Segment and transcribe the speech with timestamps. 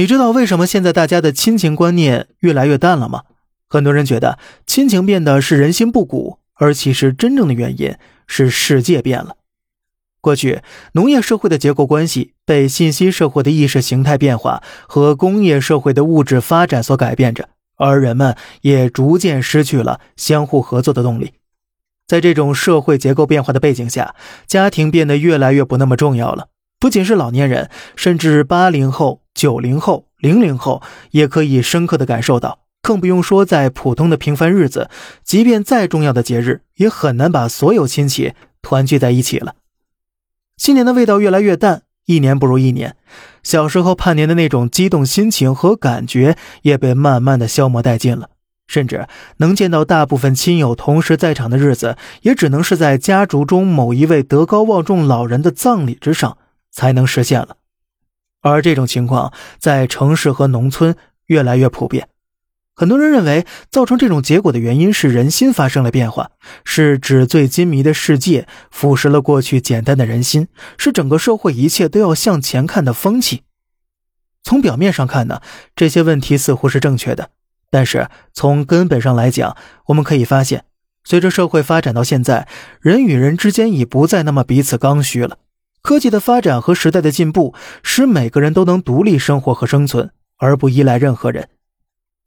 [0.00, 3.24] 你知道为什么现在大家的亲情观念越来越淡了吗？
[3.68, 7.94] 很多人觉得亲情变得是人心不古，而其实真正的原因
[8.26, 9.36] 是世界变了。
[10.22, 21.34] 过去，农业社会的结构关系被信息社会的意识形态变化和工业社会的物质发展所改变着，而人们也逐渐失去了相互合作的动力。
[22.06, 24.14] 在这种社会结构变化的背景下，
[24.46, 26.46] 家庭变得越来越不那么重要了。
[26.78, 32.60] 不仅是老年人，甚至八零后、九零后、零零后也可以深刻的感受到。
[32.82, 34.88] 更不用说在普通的平凡日子，
[35.22, 38.32] 即便再重要的节日，也很难把所有亲戚
[38.62, 39.54] 团聚在一起了。
[40.56, 42.96] 新年的味道越来越淡，一年不如一年。
[43.42, 48.30] 小时候盼年的那种激动心情和感觉也被慢慢的消磨殆尽了。
[48.66, 49.06] 甚至
[49.38, 56.38] 能见到大部分亲友同时在场的日子，也只能是在家族中某一位德高望重老人的葬礼之上
[56.70, 57.56] 才能实现了。
[58.40, 62.08] 而这种情况在城市和农村越来越普遍。
[62.74, 66.30] 很多人认为，造成这种结果的原因是人心发生了变化，
[66.64, 73.42] 是纸醉金迷的世界腐蚀了过去简单的人心，是整个社会一切都要向前看的风气。
[74.42, 75.42] 从表面上看呢，
[75.76, 77.28] 这些问题似乎是正确的，
[77.70, 79.54] 但是从根本上来讲，
[79.88, 80.64] 我们可以发现，
[81.04, 82.48] 随着社会发展到现在，
[82.80, 85.36] 人与人之间已不再那么彼此刚需了。
[85.82, 91.48] 科技的发展和时代的进步，使每个人都能独立生活和生存，而不依赖任何人。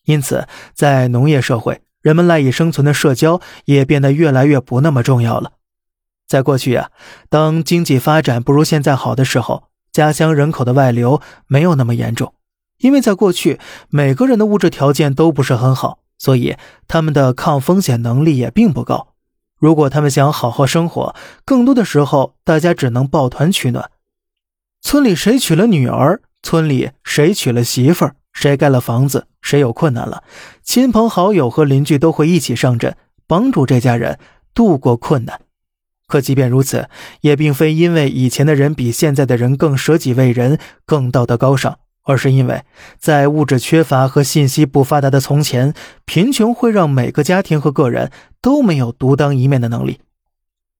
[0.06, 5.54] 因此，在农业社会，人们赖以生存的社交也变得越来越不那么重要了。
[6.28, 6.90] 在过去啊，
[7.30, 12.34] 当经济发展不如现在好的时候，家乡人口的外流没有那么严重，
[12.80, 16.58] 因为在过去每个人的物质条件都不是很好，所以
[16.88, 19.12] 他们的抗风险能力也并不高。
[19.64, 23.89] 如果他们想好好生活，更多的时候大家只能抱团取暖。
[24.81, 28.17] 村里谁娶了女儿，村里谁娶了媳妇儿。
[28.33, 30.22] 谁盖了房子，谁有困难了，
[30.64, 34.20] 亲朋好友和邻居都会一起上阵，帮助这家人
[34.53, 35.39] 度过困难。
[36.08, 36.89] 可即便如此，
[37.21, 42.64] 也并非因为以前的人比现在的人更舍己为人、更道德高尚，而是因为
[42.97, 45.73] 在物质缺乏和信息不发达的从前，
[46.05, 49.99] 贫穷会让每个家庭和个人都没有独当一面的能力。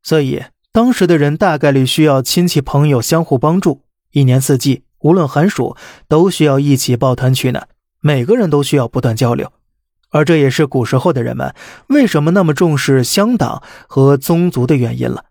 [0.02, 4.84] 所以，当时的人大概率需要亲戚朋友相互帮助，一年四季。
[5.00, 5.76] 无论寒暑，
[6.08, 7.68] 都需要一起抱团取暖。
[8.00, 9.52] 每个人都需要不断交流，
[10.12, 11.54] 而这也是古时候的人们
[11.88, 15.26] 为什么那么重视乡党和宗族的原因了。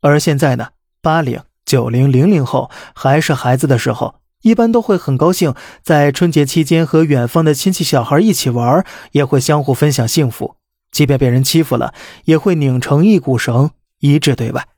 [0.00, 0.70] 而现在呢，
[1.00, 10.56] 八零、九零、零零后还是孩子的时候，一般都会很高兴，在春节期间和远方的亲戚小孩一起玩，也会相互分享幸福。
[10.92, 11.94] 即便被人欺负了，
[12.26, 14.68] 也会拧成一股绳，一致对外。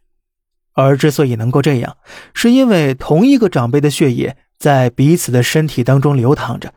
[0.73, 1.97] 而之所以能够这样，
[2.33, 6.73] 是因为同一个长辈的血液在彼此的身体当中流淌着。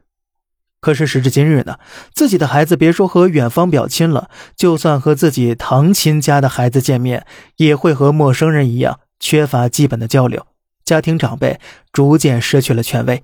[0.81, 1.77] 可是时至今日呢，
[2.11, 7.27] 自己的孩子别说和远方表亲了，就算和自己堂亲家的孩子见面，
[7.57, 10.47] 也会和陌生人一样，缺乏基本的交流。
[10.89, 11.59] 家庭长辈
[11.91, 13.23] 逐渐失去了权威，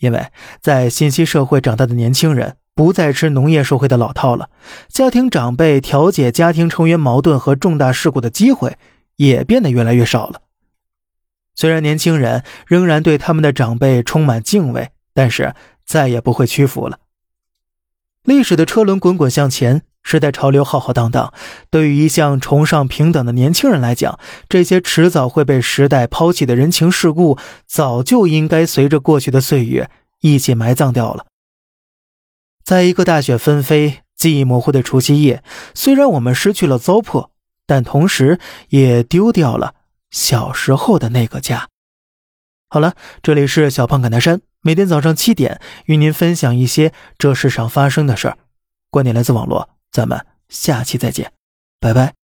[0.00, 0.26] 因为
[0.60, 4.50] 在信息社会长大的年轻人不再吃农业社会的老套了，
[4.88, 8.76] 家庭长辈调解家庭成员矛盾和重大事故的机会。
[9.16, 10.40] 也变得越来越少了。
[11.54, 15.54] 虽然年轻人仍然对他们的长辈充满敬畏，但是
[15.84, 16.98] 再也不会屈服了。
[18.24, 21.32] 历史的车轮滚滚向前，时代潮流浩浩荡荡。
[21.70, 24.18] 对于一向崇尚平等的年轻人来讲，
[24.48, 31.26] 这些迟早会被时代抛弃的人情世故，早就应该随着过去的岁月一起埋葬掉了。
[32.64, 35.42] 在一个大雪纷飞、记忆模糊的除夕夜，
[35.74, 37.28] 虽然我们失去了糟粕。
[37.64, 39.76] 但同时也丢掉了
[40.10, 41.68] 小时候的那个家。
[42.68, 48.36] 好了，这里是小胖侃大山，每天早上七点与您分享一些这世上发生的事儿。
[48.90, 51.32] 观点来自网络，咱们下期再见，
[51.78, 52.21] 拜拜。